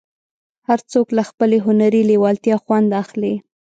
هر 0.67 0.79
څوک 0.91 1.07
له 1.17 1.23
خپلې 1.29 1.57
هنري 1.65 2.01
لېوالتیا 2.09 2.55
خوند 2.63 2.89
اخلي. 3.03 3.33